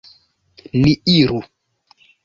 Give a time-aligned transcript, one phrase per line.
[0.81, 1.39] Ni iru!